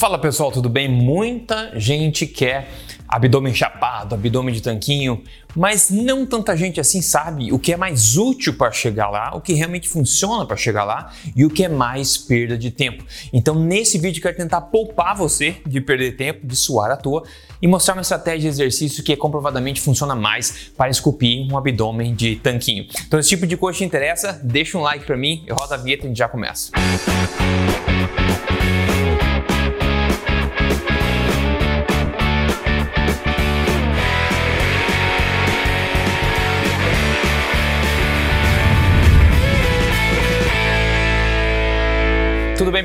Fala 0.00 0.18
pessoal, 0.18 0.50
tudo 0.50 0.70
bem? 0.70 0.88
Muita 0.88 1.78
gente 1.78 2.26
quer 2.26 2.70
abdômen 3.06 3.52
chapado, 3.54 4.14
abdômen 4.14 4.54
de 4.54 4.62
tanquinho, 4.62 5.22
mas 5.54 5.90
não 5.90 6.24
tanta 6.24 6.56
gente 6.56 6.80
assim 6.80 7.02
sabe 7.02 7.52
o 7.52 7.58
que 7.58 7.74
é 7.74 7.76
mais 7.76 8.16
útil 8.16 8.54
para 8.54 8.72
chegar 8.72 9.10
lá, 9.10 9.36
o 9.36 9.42
que 9.42 9.52
realmente 9.52 9.90
funciona 9.90 10.46
para 10.46 10.56
chegar 10.56 10.84
lá 10.84 11.12
e 11.36 11.44
o 11.44 11.50
que 11.50 11.64
é 11.64 11.68
mais 11.68 12.16
perda 12.16 12.56
de 12.56 12.70
tempo. 12.70 13.04
Então, 13.30 13.54
nesse 13.54 13.98
vídeo, 13.98 14.22
quero 14.22 14.38
tentar 14.38 14.62
poupar 14.62 15.14
você 15.14 15.56
de 15.66 15.82
perder 15.82 16.16
tempo, 16.16 16.46
de 16.46 16.56
suar 16.56 16.90
à 16.90 16.96
toa 16.96 17.22
e 17.60 17.68
mostrar 17.68 17.92
uma 17.92 18.00
estratégia 18.00 18.50
de 18.50 18.56
exercício 18.56 19.04
que 19.04 19.14
comprovadamente 19.16 19.82
funciona 19.82 20.14
mais 20.14 20.70
para 20.78 20.88
esculpir 20.88 21.46
um 21.52 21.58
abdômen 21.58 22.14
de 22.14 22.36
tanquinho. 22.36 22.86
Então, 23.06 23.20
esse 23.20 23.28
tipo 23.28 23.46
de 23.46 23.54
coisa 23.54 23.76
te 23.76 23.84
interessa? 23.84 24.40
Deixa 24.42 24.78
um 24.78 24.80
like 24.80 25.04
para 25.04 25.18
mim, 25.18 25.44
eu 25.46 25.54
rodo 25.54 25.74
a 25.74 25.76
vinheta 25.76 26.04
e 26.04 26.06
a 26.06 26.08
gente 26.08 26.16
já 26.16 26.26
começa. 26.26 26.72
Tudo 26.72 27.69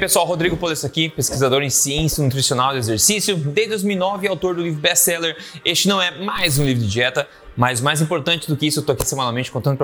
pessoal? 0.05 0.27
Rodrigo 0.27 0.55
Polesso 0.55 0.85
aqui, 0.85 1.09
pesquisador 1.09 1.63
em 1.63 1.69
ciência 1.71 2.23
nutricional 2.23 2.73
do 2.73 2.77
exercício. 2.77 3.35
Desde 3.35 3.71
2009, 3.71 4.27
autor 4.27 4.53
do 4.53 4.61
livro 4.61 4.79
best-seller. 4.79 5.35
Este 5.65 5.87
não 5.87 5.99
é 5.99 6.11
mais 6.23 6.59
um 6.59 6.63
livro 6.63 6.83
de 6.83 6.91
dieta, 6.91 7.27
mas 7.57 7.81
mais 7.81 8.01
importante 8.01 8.47
do 8.47 8.55
que 8.55 8.67
isso, 8.67 8.81
eu 8.81 8.83
tô 8.83 8.91
aqui 8.91 9.03
semanalmente 9.03 9.51
contando 9.51 9.79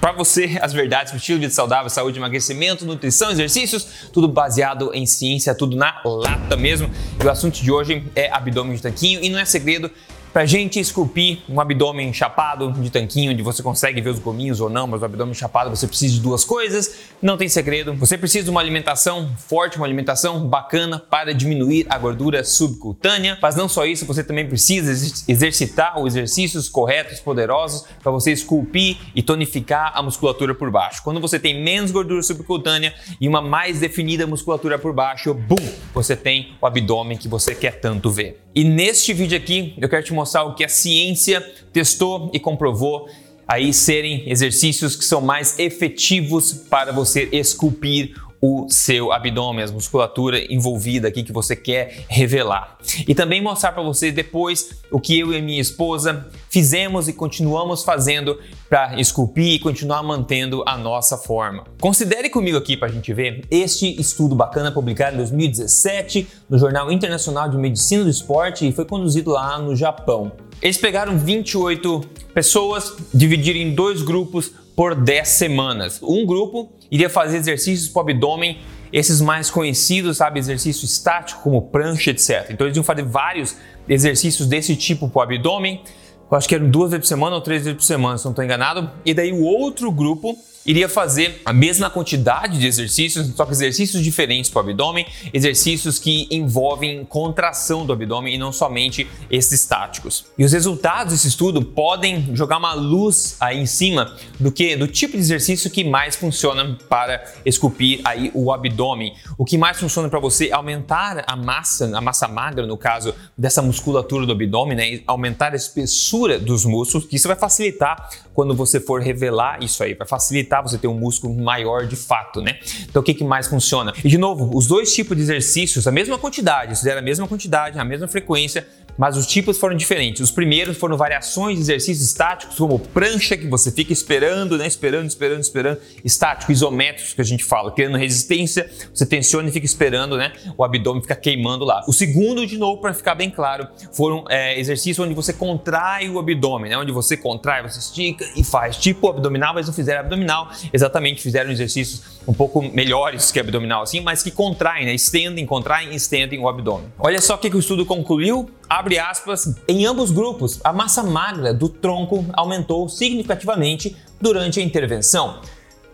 para 0.00 0.12
você 0.12 0.58
as 0.62 0.72
verdades 0.72 1.12
do 1.12 1.18
estilo 1.18 1.38
de 1.38 1.44
vida 1.44 1.54
saudável, 1.54 1.90
saúde, 1.90 2.18
emagrecimento, 2.18 2.86
nutrição, 2.86 3.30
exercícios, 3.30 3.86
tudo 4.10 4.26
baseado 4.26 4.90
em 4.94 5.04
ciência, 5.04 5.54
tudo 5.54 5.76
na 5.76 6.00
lata 6.02 6.56
mesmo. 6.56 6.90
E 7.22 7.26
o 7.26 7.30
assunto 7.30 7.60
de 7.60 7.70
hoje 7.70 8.02
é 8.16 8.32
abdômen 8.32 8.74
de 8.74 8.80
tanquinho 8.80 9.22
e 9.22 9.28
não 9.28 9.38
é 9.38 9.44
segredo, 9.44 9.90
Pra 10.32 10.44
gente 10.44 10.78
esculpir 10.78 11.38
um 11.48 11.60
abdômen 11.60 12.12
chapado 12.12 12.70
de 12.72 12.90
tanquinho, 12.90 13.32
onde 13.32 13.42
você 13.42 13.62
consegue 13.62 14.00
ver 14.00 14.10
os 14.10 14.18
gominhos 14.18 14.60
ou 14.60 14.68
não, 14.68 14.86
mas 14.86 15.00
o 15.00 15.04
abdômen 15.04 15.34
chapado 15.34 15.70
você 15.70 15.86
precisa 15.86 16.14
de 16.14 16.20
duas 16.20 16.44
coisas, 16.44 16.96
não 17.20 17.36
tem 17.36 17.48
segredo. 17.48 17.94
Você 17.94 18.16
precisa 18.16 18.44
de 18.44 18.50
uma 18.50 18.60
alimentação 18.60 19.30
forte, 19.36 19.78
uma 19.78 19.86
alimentação 19.86 20.46
bacana 20.46 20.98
para 20.98 21.32
diminuir 21.32 21.86
a 21.88 21.98
gordura 21.98 22.44
subcutânea. 22.44 23.38
Mas 23.40 23.56
não 23.56 23.68
só 23.68 23.86
isso, 23.86 24.04
você 24.04 24.22
também 24.22 24.46
precisa 24.46 24.92
exercitar 25.26 25.98
os 25.98 26.14
exercícios 26.14 26.68
corretos, 26.68 27.20
poderosos, 27.20 27.86
para 28.02 28.12
você 28.12 28.30
esculpir 28.30 28.98
e 29.14 29.22
tonificar 29.22 29.92
a 29.94 30.02
musculatura 30.02 30.54
por 30.54 30.70
baixo. 30.70 31.02
Quando 31.02 31.20
você 31.20 31.38
tem 31.38 31.62
menos 31.62 31.90
gordura 31.90 32.22
subcutânea 32.22 32.94
e 33.20 33.26
uma 33.26 33.40
mais 33.40 33.80
definida 33.80 34.26
musculatura 34.26 34.78
por 34.78 34.92
baixo, 34.92 35.32
bum, 35.32 35.56
você 35.94 36.14
tem 36.14 36.52
o 36.60 36.66
abdômen 36.66 37.16
que 37.16 37.28
você 37.28 37.54
quer 37.54 37.80
tanto 37.80 38.10
ver. 38.10 38.42
E 38.54 38.64
neste 38.64 39.12
vídeo 39.12 39.36
aqui 39.36 39.74
eu 39.78 39.88
quero 39.88 40.04
te 40.04 40.12
mostrar 40.12 40.27
o 40.36 40.54
que 40.54 40.64
a 40.64 40.68
ciência 40.68 41.40
testou 41.72 42.30
e 42.32 42.38
comprovou 42.40 43.08
aí 43.46 43.72
serem 43.72 44.28
exercícios 44.30 44.94
que 44.94 45.04
são 45.04 45.22
mais 45.22 45.58
efetivos 45.58 46.52
para 46.52 46.92
você 46.92 47.28
esculpir 47.32 48.14
o 48.40 48.68
seu 48.68 49.12
abdômen, 49.12 49.64
a 49.64 49.72
musculatura 49.72 50.40
envolvida 50.52 51.08
aqui 51.08 51.22
que 51.22 51.32
você 51.32 51.56
quer 51.56 52.04
revelar. 52.08 52.78
E 53.06 53.14
também 53.14 53.42
mostrar 53.42 53.72
para 53.72 53.82
você 53.82 54.12
depois 54.12 54.80
o 54.90 55.00
que 55.00 55.18
eu 55.18 55.32
e 55.32 55.42
minha 55.42 55.60
esposa 55.60 56.28
fizemos 56.48 57.08
e 57.08 57.12
continuamos 57.12 57.82
fazendo 57.82 58.38
para 58.68 58.98
esculpir 59.00 59.54
e 59.54 59.58
continuar 59.58 60.02
mantendo 60.02 60.62
a 60.66 60.76
nossa 60.76 61.16
forma. 61.16 61.64
Considere 61.80 62.30
comigo 62.30 62.56
aqui 62.56 62.76
para 62.76 62.88
a 62.88 62.92
gente 62.92 63.12
ver 63.12 63.44
este 63.50 64.00
estudo 64.00 64.34
bacana 64.34 64.70
publicado 64.70 65.14
em 65.14 65.18
2017 65.18 66.28
no 66.48 66.58
Jornal 66.58 66.92
Internacional 66.92 67.48
de 67.48 67.56
Medicina 67.56 68.04
do 68.04 68.10
Esporte 68.10 68.68
e 68.68 68.72
foi 68.72 68.84
conduzido 68.84 69.30
lá 69.30 69.58
no 69.58 69.74
Japão. 69.74 70.32
Eles 70.60 70.76
pegaram 70.76 71.16
28 71.16 72.00
pessoas, 72.34 72.94
dividiram 73.14 73.60
em 73.60 73.74
dois 73.74 74.02
grupos 74.02 74.52
por 74.78 74.94
10 74.94 75.26
semanas. 75.26 76.00
Um 76.00 76.24
grupo 76.24 76.70
iria 76.88 77.10
fazer 77.10 77.36
exercícios 77.38 77.88
para 77.88 77.98
o 77.98 78.02
abdômen, 78.02 78.58
esses 78.92 79.20
mais 79.20 79.50
conhecidos, 79.50 80.18
sabe, 80.18 80.38
exercício 80.38 80.84
estático, 80.84 81.42
como 81.42 81.62
prancha, 81.62 82.12
etc. 82.12 82.46
Então 82.50 82.64
eles 82.64 82.76
iam 82.76 82.84
fazer 82.84 83.02
vários 83.02 83.56
exercícios 83.88 84.46
desse 84.46 84.76
tipo 84.76 85.08
para 85.08 85.18
o 85.18 85.22
abdômen. 85.22 85.82
Eu 86.30 86.38
acho 86.38 86.48
que 86.48 86.54
eram 86.54 86.70
duas 86.70 86.92
vezes 86.92 87.06
por 87.06 87.08
semana 87.08 87.34
ou 87.34 87.42
três 87.42 87.64
vezes 87.64 87.76
por 87.76 87.84
semana, 87.84 88.18
se 88.18 88.24
não 88.24 88.30
estou 88.30 88.44
enganado. 88.44 88.88
E 89.04 89.12
daí 89.12 89.32
o 89.32 89.42
outro 89.42 89.90
grupo 89.90 90.38
iria 90.68 90.86
fazer 90.86 91.40
a 91.46 91.52
mesma 91.52 91.88
quantidade 91.88 92.58
de 92.58 92.66
exercícios, 92.66 93.26
só 93.34 93.46
que 93.46 93.52
exercícios 93.52 94.04
diferentes 94.04 94.50
para 94.50 94.58
o 94.58 94.62
abdômen, 94.64 95.06
exercícios 95.32 95.98
que 95.98 96.28
envolvem 96.30 97.06
contração 97.06 97.86
do 97.86 97.92
abdômen 97.94 98.34
e 98.34 98.38
não 98.38 98.52
somente 98.52 99.08
esses 99.30 99.62
estáticos. 99.62 100.26
E 100.36 100.44
os 100.44 100.52
resultados 100.52 101.14
desse 101.14 101.28
estudo 101.28 101.62
podem 101.62 102.36
jogar 102.36 102.58
uma 102.58 102.74
luz 102.74 103.38
aí 103.40 103.58
em 103.58 103.64
cima 103.64 104.14
do 104.38 104.52
que 104.52 104.76
do 104.76 104.86
tipo 104.86 105.14
de 105.14 105.20
exercício 105.20 105.70
que 105.70 105.82
mais 105.82 106.16
funciona 106.16 106.76
para 106.86 107.24
esculpir 107.46 108.02
aí 108.04 108.30
o 108.34 108.52
abdômen. 108.52 109.14
O 109.38 109.46
que 109.46 109.56
mais 109.56 109.80
funciona 109.80 110.10
para 110.10 110.20
você 110.20 110.48
é 110.48 110.52
aumentar 110.52 111.24
a 111.26 111.34
massa, 111.34 111.96
a 111.96 112.00
massa 112.02 112.28
magra 112.28 112.66
no 112.66 112.76
caso 112.76 113.14
dessa 113.36 113.62
musculatura 113.62 114.26
do 114.26 114.32
abdômen, 114.32 114.76
né? 114.76 115.00
aumentar 115.06 115.54
a 115.54 115.56
espessura 115.56 116.38
dos 116.38 116.66
músculos, 116.66 117.06
que 117.06 117.16
isso 117.16 117.26
vai 117.26 117.36
facilitar 117.36 118.10
quando 118.38 118.54
você 118.54 118.78
for 118.78 119.02
revelar 119.02 119.60
isso 119.64 119.82
aí, 119.82 119.94
vai 119.94 120.06
facilitar 120.06 120.62
você 120.62 120.78
ter 120.78 120.86
um 120.86 120.94
músculo 120.94 121.34
maior 121.34 121.88
de 121.88 121.96
fato, 121.96 122.40
né? 122.40 122.60
Então 122.88 123.02
o 123.02 123.04
que, 123.04 123.12
que 123.12 123.24
mais 123.24 123.48
funciona? 123.48 123.92
E 124.04 124.08
de 124.08 124.16
novo, 124.16 124.56
os 124.56 124.68
dois 124.68 124.94
tipos 124.94 125.16
de 125.16 125.24
exercícios, 125.24 125.88
a 125.88 125.90
mesma 125.90 126.16
quantidade, 126.16 126.76
fizeram 126.76 127.00
a 127.00 127.02
mesma 127.02 127.26
quantidade, 127.26 127.76
a 127.76 127.84
mesma 127.84 128.06
frequência, 128.06 128.64
mas 128.98 129.16
os 129.16 129.26
tipos 129.26 129.56
foram 129.56 129.76
diferentes. 129.76 130.20
Os 130.20 130.32
primeiros 130.32 130.76
foram 130.76 130.96
variações 130.96 131.54
de 131.54 131.62
exercícios 131.62 132.04
estáticos, 132.04 132.56
como 132.56 132.80
prancha, 132.80 133.36
que 133.36 133.46
você 133.46 133.70
fica 133.70 133.92
esperando, 133.92 134.58
né? 134.58 134.66
Esperando, 134.66 135.06
esperando, 135.06 135.40
esperando. 135.40 135.78
Estático, 136.04 136.50
isométricos, 136.50 137.14
que 137.14 137.20
a 137.20 137.24
gente 137.24 137.44
fala, 137.44 137.70
criando 137.70 137.96
resistência, 137.96 138.68
você 138.92 139.06
tensiona 139.06 139.48
e 139.48 139.52
fica 139.52 139.64
esperando, 139.64 140.16
né? 140.16 140.32
O 140.56 140.64
abdômen 140.64 141.00
fica 141.00 141.14
queimando 141.14 141.64
lá. 141.64 141.84
O 141.86 141.92
segundo, 141.92 142.44
de 142.44 142.58
novo, 142.58 142.80
para 142.80 142.92
ficar 142.92 143.14
bem 143.14 143.30
claro, 143.30 143.68
foram 143.92 144.24
é, 144.28 144.58
exercícios 144.58 144.98
onde 144.98 145.14
você 145.14 145.32
contrai 145.32 146.10
o 146.10 146.18
abdômen, 146.18 146.70
né? 146.70 146.76
Onde 146.76 146.90
você 146.90 147.16
contrai, 147.16 147.62
você 147.62 147.78
estica 147.78 148.28
e 148.36 148.42
faz. 148.42 148.76
Tipo 148.76 149.10
abdominal, 149.10 149.54
mas 149.54 149.68
não 149.68 149.74
fizeram 149.74 150.00
abdominal, 150.00 150.50
exatamente 150.72 151.22
fizeram 151.22 151.52
exercícios 151.52 152.18
um 152.26 152.34
pouco 152.34 152.60
melhores 152.60 153.30
que 153.30 153.38
abdominal, 153.38 153.82
assim, 153.82 154.00
mas 154.00 154.22
que 154.22 154.30
contraem, 154.30 154.86
né? 154.86 154.94
Estendem, 154.94 155.46
contraem, 155.46 155.94
estendem 155.94 156.38
o 156.40 156.48
abdômen. 156.48 156.88
Olha 156.98 157.20
só 157.20 157.36
o 157.36 157.38
que 157.38 157.48
o 157.48 157.58
estudo 157.60 157.86
concluiu 157.86 158.50
abre 158.68 158.98
aspas, 158.98 159.54
em 159.66 159.86
ambos 159.86 160.10
grupos, 160.10 160.60
a 160.62 160.72
massa 160.72 161.02
magra 161.02 161.54
do 161.54 161.68
tronco 161.68 162.24
aumentou 162.32 162.88
significativamente 162.88 163.96
durante 164.20 164.60
a 164.60 164.62
intervenção. 164.62 165.40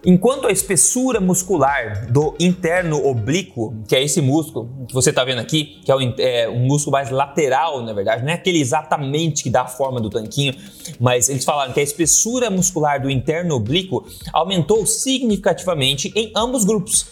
Enquanto 0.07 0.47
a 0.47 0.53
espessura 0.53 1.19
muscular 1.19 2.13
do 2.13 2.35
interno 2.39 3.03
oblíquo, 3.07 3.75
que 3.89 3.97
é 3.97 4.03
esse 4.03 4.21
músculo 4.21 4.69
que 4.87 4.93
você 4.93 5.09
está 5.09 5.25
vendo 5.25 5.39
aqui, 5.39 5.81
que 5.83 5.91
é, 5.91 5.95
o, 5.95 6.01
é, 6.19 6.49
um 6.49 6.67
músculo 6.67 6.93
mais 6.93 7.09
lateral, 7.09 7.81
na 7.83 7.95
verdade, 7.95 8.23
não 8.23 8.31
é 8.31 8.35
aquele 8.35 8.61
exatamente 8.61 9.43
que 9.43 9.49
dá 9.49 9.63
a 9.63 9.67
forma 9.67 10.03
do 10.03 10.11
tanquinho, 10.11 10.55
mas 11.01 11.31
eles 11.31 11.43
falaram 11.43 11.73
que 11.73 11.81
a 11.81 11.83
espessura 11.83 12.51
muscular 12.51 13.01
do 13.01 13.09
interno 13.09 13.55
oblíquo 13.55 14.07
aumentou 14.31 14.85
significativamente 14.85 16.13
em 16.15 16.31
ambos 16.37 16.65
grupos. 16.65 17.07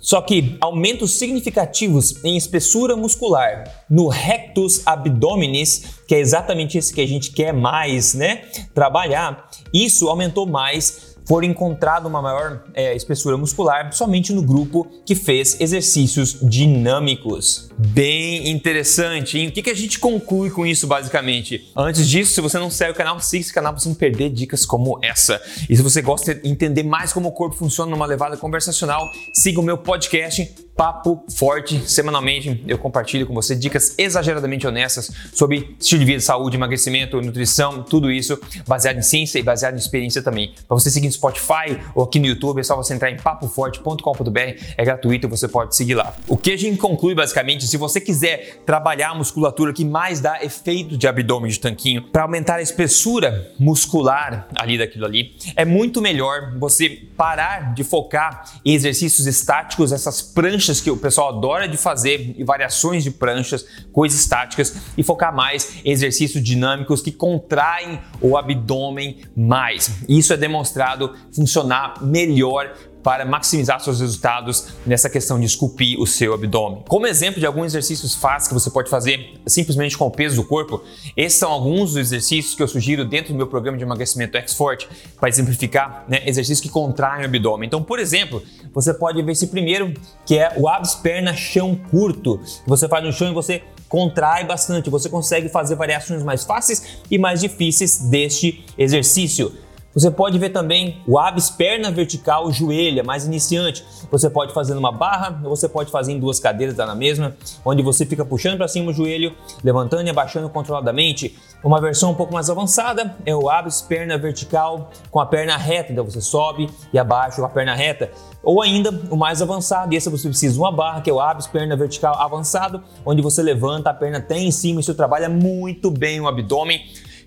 Só 0.00 0.20
que 0.22 0.56
aumentos 0.60 1.12
significativos 1.18 2.24
em 2.24 2.36
espessura 2.36 2.96
muscular 2.96 3.84
no 3.88 4.08
rectus 4.08 4.82
abdominis, 4.86 6.00
que 6.08 6.14
é 6.14 6.18
exatamente 6.18 6.78
esse 6.78 6.92
que 6.92 7.00
a 7.00 7.06
gente 7.06 7.30
quer 7.30 7.52
mais, 7.52 8.14
né? 8.14 8.44
Trabalhar, 8.74 9.50
isso 9.72 10.08
aumentou 10.08 10.46
mais 10.46 11.09
for 11.30 11.44
encontrado 11.44 12.06
uma 12.06 12.20
maior 12.20 12.64
é, 12.74 12.92
espessura 12.96 13.36
muscular 13.36 13.92
somente 13.92 14.32
no 14.32 14.42
grupo 14.42 14.84
que 15.06 15.14
fez 15.14 15.60
exercícios 15.60 16.36
dinâmicos. 16.42 17.70
Bem 17.78 18.50
interessante, 18.50 19.38
hein? 19.38 19.46
O 19.46 19.52
que, 19.52 19.62
que 19.62 19.70
a 19.70 19.76
gente 19.76 20.00
conclui 20.00 20.50
com 20.50 20.66
isso, 20.66 20.88
basicamente? 20.88 21.70
Antes 21.76 22.08
disso, 22.08 22.32
se 22.32 22.40
você 22.40 22.58
não 22.58 22.68
segue 22.68 22.90
o 22.90 22.94
canal, 22.96 23.20
siga 23.20 23.42
esse 23.42 23.54
canal 23.54 23.72
para 23.72 23.80
você 23.80 23.88
não 23.88 23.94
perder 23.94 24.30
dicas 24.30 24.66
como 24.66 24.98
essa. 25.04 25.40
E 25.68 25.76
se 25.76 25.82
você 25.84 26.02
gosta 26.02 26.34
de 26.34 26.48
entender 26.48 26.82
mais 26.82 27.12
como 27.12 27.28
o 27.28 27.32
corpo 27.32 27.54
funciona 27.54 27.92
numa 27.92 28.06
levada 28.06 28.36
conversacional, 28.36 29.08
siga 29.32 29.60
o 29.60 29.62
meu 29.62 29.78
podcast 29.78 30.52
Papo 30.76 31.24
Forte. 31.36 31.88
Semanalmente 31.88 32.64
eu 32.66 32.78
compartilho 32.78 33.26
com 33.26 33.34
você 33.34 33.54
dicas 33.54 33.94
exageradamente 33.98 34.66
honestas 34.66 35.10
sobre 35.32 35.76
estilo 35.78 36.00
de 36.00 36.06
vida, 36.06 36.20
saúde, 36.20 36.56
emagrecimento, 36.56 37.20
nutrição, 37.20 37.82
tudo 37.82 38.10
isso 38.10 38.40
baseado 38.66 38.96
em 38.96 39.02
ciência 39.02 39.38
e 39.38 39.42
baseado 39.42 39.74
em 39.74 39.78
experiência 39.78 40.22
também. 40.22 40.54
Para 40.66 40.74
você 40.74 40.90
seguir 40.90 41.06
no 41.06 41.12
Spotify 41.12 41.78
ou 41.94 42.04
aqui 42.04 42.18
no 42.18 42.26
YouTube, 42.26 42.60
é 42.60 42.62
só 42.62 42.76
você 42.76 42.94
entrar 42.94 43.10
em 43.10 43.16
papoforte.com.br, 43.16 44.40
é 44.76 44.84
gratuito, 44.84 45.28
você 45.28 45.46
pode 45.46 45.76
seguir 45.76 45.94
lá. 45.94 46.14
O 46.26 46.36
que 46.36 46.52
a 46.52 46.56
gente 46.56 46.78
conclui 46.78 47.14
basicamente, 47.14 47.66
se 47.66 47.76
você 47.76 48.00
quiser 48.00 48.62
trabalhar 48.64 49.10
a 49.10 49.14
musculatura 49.14 49.72
que 49.72 49.84
mais 49.84 50.20
dá 50.20 50.42
efeito 50.42 50.96
de 50.96 51.06
abdômen 51.06 51.50
de 51.50 51.60
tanquinho, 51.60 52.02
para 52.04 52.22
aumentar 52.22 52.56
a 52.56 52.62
espessura 52.62 53.52
muscular 53.58 54.48
ali 54.58 54.78
daquilo 54.78 55.04
ali, 55.04 55.36
é 55.54 55.64
muito 55.64 56.00
melhor 56.00 56.56
você 56.58 57.02
parar 57.16 57.74
de 57.74 57.84
focar 57.84 58.44
em 58.64 58.72
exercícios 58.72 59.26
estáticos, 59.26 59.92
essas 59.92 60.22
pranchas 60.22 60.69
pranchas 60.70 60.80
que 60.80 60.90
o 60.90 60.96
pessoal 60.96 61.36
adora 61.36 61.68
de 61.68 61.76
fazer 61.76 62.34
e 62.38 62.44
variações 62.44 63.02
de 63.02 63.10
pranchas, 63.10 63.66
coisas 63.92 64.20
estáticas 64.20 64.74
e 64.96 65.02
focar 65.02 65.34
mais 65.34 65.80
em 65.84 65.90
exercícios 65.90 66.42
dinâmicos 66.42 67.02
que 67.02 67.10
contraem 67.10 68.00
o 68.20 68.36
abdômen 68.36 69.18
mais. 69.36 69.90
Isso 70.08 70.32
é 70.32 70.36
demonstrado 70.36 71.14
funcionar 71.34 72.02
melhor 72.02 72.72
para 73.02 73.24
maximizar 73.24 73.80
seus 73.80 74.00
resultados 74.00 74.68
nessa 74.86 75.08
questão 75.08 75.38
de 75.38 75.46
esculpir 75.46 75.98
o 75.98 76.06
seu 76.06 76.34
abdômen. 76.34 76.84
Como 76.88 77.06
exemplo 77.06 77.40
de 77.40 77.46
alguns 77.46 77.66
exercícios 77.66 78.14
fáceis 78.14 78.48
que 78.48 78.54
você 78.54 78.70
pode 78.70 78.90
fazer 78.90 79.40
simplesmente 79.46 79.96
com 79.96 80.06
o 80.06 80.10
peso 80.10 80.36
do 80.36 80.44
corpo, 80.44 80.82
esses 81.16 81.38
são 81.38 81.50
alguns 81.50 81.90
dos 81.90 81.96
exercícios 81.96 82.54
que 82.54 82.62
eu 82.62 82.68
sugiro 82.68 83.04
dentro 83.04 83.32
do 83.32 83.36
meu 83.36 83.46
programa 83.46 83.78
de 83.78 83.84
emagrecimento 83.84 84.36
X-Forte 84.36 84.88
para 85.18 85.28
exemplificar 85.28 86.04
né, 86.08 86.22
exercícios 86.26 86.60
que 86.60 86.68
contraem 86.68 87.22
o 87.22 87.26
abdômen. 87.26 87.66
Então, 87.66 87.82
por 87.82 87.98
exemplo, 87.98 88.42
você 88.72 88.92
pode 88.92 89.20
ver 89.22 89.32
esse 89.32 89.46
primeiro, 89.48 89.92
que 90.24 90.38
é 90.38 90.52
o 90.56 90.68
abs 90.68 90.94
perna 90.94 91.34
chão 91.34 91.78
curto. 91.90 92.40
Você 92.66 92.88
faz 92.88 93.04
no 93.04 93.12
chão 93.12 93.30
e 93.30 93.34
você 93.34 93.62
contrai 93.88 94.44
bastante, 94.44 94.88
você 94.88 95.08
consegue 95.08 95.48
fazer 95.48 95.74
variações 95.74 96.22
mais 96.22 96.44
fáceis 96.44 97.00
e 97.10 97.18
mais 97.18 97.40
difíceis 97.40 97.98
deste 97.98 98.64
exercício. 98.78 99.52
Você 99.92 100.08
pode 100.08 100.38
ver 100.38 100.50
também 100.50 101.02
o 101.04 101.18
abs 101.18 101.50
perna 101.50 101.90
vertical 101.90 102.52
joelha, 102.52 103.02
mais 103.02 103.26
iniciante. 103.26 103.84
Você 104.08 104.30
pode 104.30 104.54
fazer 104.54 104.74
numa 104.74 104.92
barra, 104.92 105.40
ou 105.42 105.50
você 105.56 105.68
pode 105.68 105.90
fazer 105.90 106.12
em 106.12 106.20
duas 106.20 106.38
cadeiras 106.38 106.76
tá 106.76 106.86
na 106.86 106.94
mesma, 106.94 107.34
onde 107.64 107.82
você 107.82 108.06
fica 108.06 108.24
puxando 108.24 108.56
para 108.56 108.68
cima 108.68 108.90
o 108.90 108.94
joelho, 108.94 109.34
levantando 109.64 110.06
e 110.06 110.10
abaixando 110.10 110.48
controladamente. 110.48 111.36
Uma 111.64 111.80
versão 111.80 112.12
um 112.12 112.14
pouco 112.14 112.32
mais 112.32 112.48
avançada 112.48 113.16
é 113.26 113.34
o 113.34 113.50
abs 113.50 113.82
perna 113.82 114.16
vertical 114.16 114.90
com 115.10 115.18
a 115.18 115.26
perna 115.26 115.56
reta, 115.56 115.92
então 115.92 116.04
você 116.04 116.20
sobe 116.20 116.70
e 116.92 116.98
abaixa 116.98 117.40
com 117.40 117.46
a 117.46 117.50
perna 117.50 117.74
reta. 117.74 118.12
Ou 118.44 118.62
ainda 118.62 118.90
o 119.10 119.16
mais 119.16 119.42
avançado, 119.42 119.92
e 119.92 119.96
esse 119.96 120.08
você 120.08 120.28
precisa 120.28 120.54
de 120.54 120.60
uma 120.60 120.70
barra, 120.70 121.00
que 121.00 121.10
é 121.10 121.12
o 121.12 121.20
abs 121.20 121.48
perna 121.48 121.76
vertical 121.76 122.14
avançado, 122.14 122.80
onde 123.04 123.20
você 123.20 123.42
levanta 123.42 123.90
a 123.90 123.94
perna 123.94 124.18
até 124.18 124.38
em 124.38 124.52
cima, 124.52 124.80
isso 124.80 124.94
trabalha 124.94 125.28
muito 125.28 125.90
bem 125.90 126.20
o 126.20 126.28
abdômen 126.28 126.80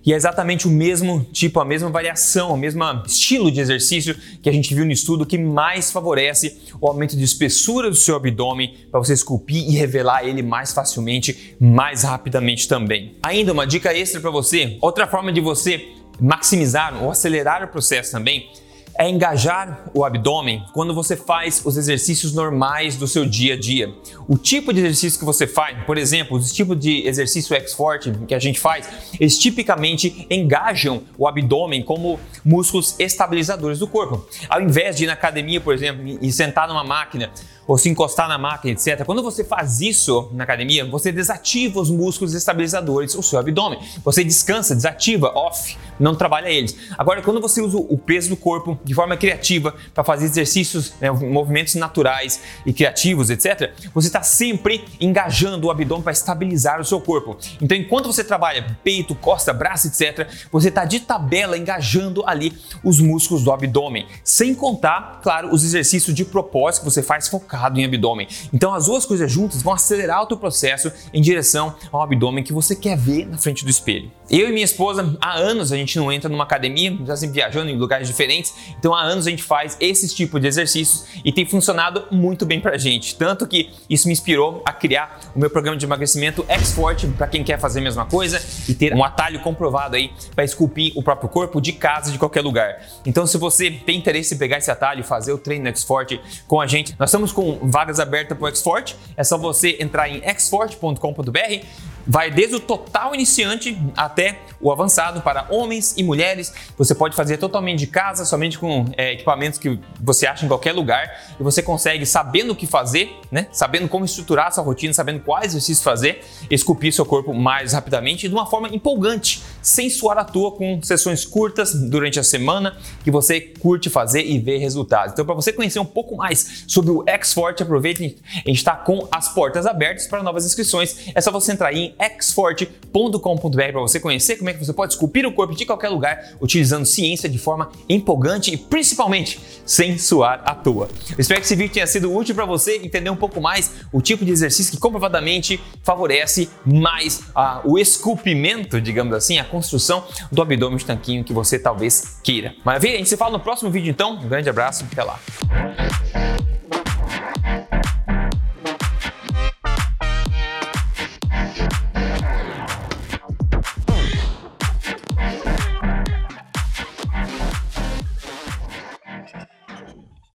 e 0.06 0.12
é 0.12 0.16
exatamente 0.16 0.68
o 0.68 0.70
mesmo 0.70 1.26
tipo, 1.32 1.60
a 1.60 1.66
mesma 1.66 1.90
variação, 1.90 2.52
o 2.52 2.58
mesmo 2.58 2.84
estilo 3.06 3.52
de 3.52 3.62
exercício 3.62 4.16
que 4.42 4.50
a 4.50 4.52
gente 4.52 4.74
viu 4.74 4.86
no 4.86 4.92
estudo 4.92 5.26
que 5.26 5.38
mais 5.38 5.92
favorece 5.92 6.60
o 6.82 6.88
aumento 6.88 7.16
de 7.16 7.24
espessura 7.24 7.90
do 7.90 7.96
seu 7.96 8.16
abdômen 8.16 8.76
para 8.92 9.00
você 9.00 9.14
esculpir 9.14 9.64
e 9.70 9.76
revelar 9.76 10.26
ele 10.26 10.42
mais 10.42 10.74
facilmente, 10.74 11.56
mais 11.60 12.04
rapidamente 12.04 12.68
também. 12.68 13.16
Ainda 13.24 13.54
uma 13.54 13.66
dica 13.66 13.94
extra 13.94 14.20
para 14.20 14.30
você, 14.30 14.78
outra 14.82 15.08
forma 15.08 15.32
de 15.32 15.40
você 15.40 15.88
maximizar 16.20 17.02
ou 17.02 17.10
acelerar 17.10 17.64
o 17.64 17.68
processo 17.68 18.12
também 18.12 18.50
é 18.98 19.10
engajar 19.10 19.90
o 19.94 20.06
abdômen 20.06 20.64
quando 20.74 20.94
você 20.94 21.16
faz 21.16 21.62
os 21.66 21.78
exercícios 21.78 22.34
normais 22.34 22.96
do 22.96 23.08
seu 23.08 23.26
dia 23.26 23.56
a 23.56 23.60
dia. 23.60 23.94
O 24.28 24.38
tipo 24.38 24.74
de 24.74 24.80
exercício 24.80 25.20
que 25.20 25.26
você 25.26 25.48
faz, 25.48 25.84
por 25.86 25.98
exemplo, 25.98 26.38
os 26.38 26.52
tipos 26.52 26.80
de 26.80 27.08
exercício 27.08 27.56
X-Forte 27.56 28.12
que 28.28 28.36
a 28.36 28.40
gente 28.40 28.60
faz, 28.60 28.88
eles 29.20 29.38
tipicamente 29.38 30.28
engajam 30.30 31.04
o 31.18 31.28
abdômen 31.28 31.82
como 31.82 32.20
músculos 32.44 32.96
estabilizadores 33.00 33.80
do 33.80 33.88
corpo. 33.88 34.26
Ao 34.48 34.62
invés 34.62 34.96
de 34.96 35.06
ir 35.06 35.08
na 35.08 35.14
academia, 35.14 35.60
por 35.60 35.74
exemplo, 35.74 36.04
e 36.22 36.32
sentar 36.32 36.68
numa 36.68 36.84
máquina 36.84 37.32
ou 37.68 37.78
se 37.78 37.90
encostar 37.90 38.28
na 38.28 38.38
máquina, 38.38 38.74
etc. 38.74 39.06
Quando 39.06 39.24
você 39.24 39.44
faz 39.44 39.82
isso 39.82 40.30
na 40.34 40.44
academia, 40.44 40.86
você 40.86 41.12
desativa 41.12 41.80
os 41.80 41.90
músculos 41.90 42.34
estabilizadores 42.34 43.14
do 43.14 43.24
seu 43.24 43.40
abdômen. 43.40 43.80
Você 44.04 44.24
descansa, 44.24 44.76
desativa, 44.76 45.32
off, 45.36 45.78
não 46.00 46.16
trabalha 46.16 46.50
eles. 46.50 46.76
Agora, 46.98 47.22
quando 47.22 47.40
você 47.40 47.62
usa 47.62 47.78
o 47.78 47.98
peso 47.98 48.30
do 48.30 48.38
corpo 48.38 48.78
de 48.84 48.94
forma 48.94 49.16
criativa 49.16 49.74
para 49.94 50.04
fazer 50.04 50.26
exercícios, 50.26 50.94
né, 51.00 51.10
movimentos 51.12 51.76
naturais 51.76 52.42
e 52.66 52.74
criativos, 52.74 53.30
etc., 53.30 53.72
você 53.94 54.08
está 54.08 54.22
sempre 54.24 54.84
engajando 55.00 55.68
o 55.68 55.72
abdômen 55.72 56.04
para 56.04 56.12
estabilizar 56.12 56.82
o 56.82 56.86
seu 56.86 57.00
corpo. 57.00 57.38
Então, 57.62 57.78
enquanto 57.78 58.08
você 58.08 58.24
trabalha 58.24 58.78
peito, 58.84 59.16
costa, 59.16 59.54
braço, 59.54 59.88
etc., 59.88 60.28
você 60.52 60.70
está 60.70 60.86
de 60.86 61.00
tabela 61.00 61.58
engajando 61.58 62.24
ali 62.26 62.54
os 62.84 63.00
músculos 63.00 63.44
do 63.44 63.52
abdômen. 63.52 64.08
Sem 64.24 64.54
contar, 64.54 65.20
claro, 65.22 65.54
os 65.54 65.64
exercícios 65.64 66.16
de 66.16 66.26
propósito 66.26 66.84
que 66.84 66.92
você 66.92 67.02
faz 67.02 67.28
focado 67.28 67.53
em 67.80 67.86
abdômen. 67.86 68.28
Então, 68.54 68.74
as 68.74 68.86
duas 68.86 69.06
coisas 69.06 69.32
juntas 69.32 69.62
vão 69.62 69.74
acelerar 69.74 70.24
o 70.24 70.26
teu 70.26 70.38
processo 70.38 70.92
em 71.14 71.22
direção 71.22 71.76
ao 71.92 72.02
abdômen 72.02 72.44
que 72.44 72.54
você 72.54 72.76
quer 72.76 72.98
ver 72.98 73.28
na 73.28 73.38
frente 73.38 73.64
do 73.64 73.70
espelho. 73.70 74.12
Eu 74.30 74.50
e 74.50 74.52
minha 74.52 74.66
esposa, 74.66 75.16
há 75.22 75.38
anos 75.38 75.72
a 75.72 75.76
gente 75.76 75.98
não 75.98 76.12
entra 76.12 76.30
numa 76.30 76.44
academia, 76.44 76.98
já 77.06 77.16
sempre 77.16 77.36
viajando 77.36 77.70
em 77.70 77.78
lugares 77.78 78.08
diferentes, 78.08 78.54
então 78.80 78.94
há 78.94 79.02
anos 79.02 79.28
a 79.28 79.30
gente 79.30 79.44
faz 79.44 79.78
esses 79.80 80.14
tipos 80.14 80.42
de 80.42 80.48
exercícios 80.48 81.06
e 81.24 81.32
tem 81.32 81.46
funcionado 81.46 82.06
muito 82.10 82.46
bem 82.46 82.60
pra 82.60 82.78
gente. 82.78 83.16
Tanto 83.16 83.46
que 83.46 83.70
isso 83.90 84.08
me 84.08 84.14
inspirou 84.14 84.62
a 84.66 84.72
criar 84.72 85.20
o 85.36 85.40
meu 85.40 85.50
programa 85.50 85.78
de 85.78 85.86
emagrecimento 85.86 86.46
X-Forte 86.48 87.08
para 87.08 87.28
quem 87.28 87.44
quer 87.44 87.60
fazer 87.60 87.80
a 87.80 87.84
mesma 87.84 88.06
coisa 88.06 88.42
e 88.68 88.74
ter 88.74 88.94
um 88.94 89.04
atalho 89.04 89.40
comprovado 89.42 89.96
aí 89.96 90.12
para 90.34 90.44
esculpir 90.44 90.94
o 90.96 91.04
próprio 91.04 91.30
corpo 91.30 91.62
de 91.62 91.74
casa, 91.74 92.12
de 92.12 92.18
qualquer 92.18 92.42
lugar. 92.42 92.82
Então, 93.06 93.28
se 93.28 93.38
você 93.38 93.70
tem 93.72 93.98
interesse 93.98 94.36
em 94.36 94.38
pegar 94.38 94.58
esse 94.58 94.72
atalho 94.72 95.02
e 95.02 95.04
fazer 95.04 95.34
o 95.34 95.38
treino 95.38 95.68
X-Forte 95.68 96.20
com 96.48 96.60
a 96.60 96.68
gente, 96.68 96.96
nós 96.98 97.10
estamos 97.10 97.32
com 97.32 97.43
vagas 97.62 98.00
abertas 98.00 98.38
para 98.38 98.46
o 98.46 98.48
X-Forte. 98.50 98.96
É 99.16 99.24
só 99.24 99.38
você 99.38 99.78
entrar 99.80 100.10
em 100.10 100.22
xforte.com.br 100.38 101.66
vai 102.06 102.30
desde 102.30 102.56
o 102.56 102.60
total 102.60 103.14
iniciante 103.14 103.78
até 103.96 104.40
o 104.60 104.72
avançado 104.72 105.22
para 105.22 105.48
homens 105.50 105.96
e 105.98 106.04
mulheres. 106.04 106.54
Você 106.78 106.94
pode 106.94 107.16
fazer 107.16 107.38
totalmente 107.38 107.80
de 107.80 107.88
casa, 107.88 108.26
somente 108.26 108.60
com 108.60 108.86
é, 108.98 109.14
equipamentos 109.14 109.58
que 109.60 109.80
você 110.00 110.28
acha 110.28 110.46
em 110.46 110.48
qualquer 110.48 110.74
lugar 110.74 111.36
e 111.40 111.44
você 111.44 111.62
consegue, 111.62 112.06
sabendo 112.06 112.54
o 112.54 112.56
que 112.56 112.68
fazer, 112.68 113.16
né? 113.32 113.48
sabendo 113.52 113.88
como 113.88 114.06
estruturar 114.06 114.54
sua 114.54 114.64
rotina, 114.64 114.94
sabendo 114.94 115.22
quais 115.22 115.48
exercícios 115.48 115.84
fazer, 115.84 116.24
esculpir 116.50 116.94
seu 116.94 117.06
corpo 117.06 117.34
mais 117.34 117.74
rapidamente 117.74 118.26
e 118.26 118.30
de 118.30 118.36
uma 118.36 118.46
forma 118.46 118.68
empolgante, 118.70 119.42
sem 119.64 119.90
suar 119.90 120.18
à 120.18 120.24
toa, 120.24 120.52
com 120.52 120.84
sessões 120.84 121.26
curtas 121.26 121.74
durante 121.74 122.20
a 122.20 122.24
semana 122.24 122.78
que 123.04 123.10
você 123.10 123.42
curte 123.42 123.90
fazer 123.90 124.24
e 124.24 124.38
ver 124.38 124.58
resultados. 124.58 125.14
Então, 125.14 125.26
para 125.26 125.34
você 125.34 125.52
conhecer 125.52 125.80
um 125.80 125.86
pouco 125.86 126.16
mais 126.16 126.66
sobre 126.68 126.92
o 126.92 127.04
X-Forte, 127.08 127.64
aproveite, 127.64 128.18
a 128.36 128.50
gente 128.50 128.58
está 128.58 128.76
com 128.76 129.08
as 129.12 129.30
portas 129.34 129.66
abertas 129.66 130.06
para 130.06 130.22
novas 130.22 130.46
inscrições. 130.46 131.12
É 131.16 131.22
só 131.22 131.32
você 131.32 131.54
entrar 131.54 131.74
em 131.74 131.96
xforte.com.br 132.22 133.50
para 133.50 133.82
você 133.82 134.00
conhecer 134.00 134.36
como 134.36 134.50
é 134.50 134.54
que 134.54 134.64
você 134.64 134.74
pode 134.74 134.94
esculpir 134.94 135.26
o 135.26 135.32
corpo 135.32 135.56
de 135.56 135.66
qualquer 135.66 135.90
lugar 135.90 136.34
utilizando 136.42 136.86
ciência 136.86 137.30
de 137.30 137.38
forma 137.38 137.72
empolgante 137.88 138.54
e 138.54 138.58
principalmente 138.58 139.40
sem 139.66 139.98
suar 139.98 140.42
à 140.46 140.54
toa. 140.54 140.90
Eu 141.12 141.16
espero 141.20 141.40
que 141.40 141.46
esse 141.46 141.56
vídeo 141.56 141.74
tenha 141.74 141.88
sido 141.88 142.14
útil 142.14 142.36
para 142.36 142.46
você 142.46 142.78
entender 142.78 143.10
um 143.10 143.16
pouco 143.16 143.40
mais 143.40 143.72
o 143.92 144.02
tipo 144.02 144.26
de 144.26 144.32
exercício 144.32 144.74
que 144.74 144.80
comprovadamente 144.80 145.60
favorece 145.84 146.50
mais 146.66 147.22
ah, 147.34 147.62
o 147.64 147.78
esculpimento, 147.78 148.82
digamos 148.82 149.14
assim, 149.14 149.38
a 149.40 149.46
construção 149.54 150.04
do 150.32 150.42
abdômen 150.42 150.78
de 150.78 150.86
tanquinho 150.86 151.24
que 151.24 151.32
você 151.32 151.60
talvez 151.60 152.20
queira. 152.24 152.56
Maravilha? 152.66 152.96
A 152.96 152.98
gente 152.98 153.10
se 153.10 153.16
fala 153.16 153.34
no 153.34 153.40
próximo 153.40 153.70
vídeo 153.70 153.92
então. 153.92 154.14
Um 154.14 154.28
grande 154.28 154.50
abraço, 154.50 154.84
até 154.92 155.04
lá. 155.04 155.20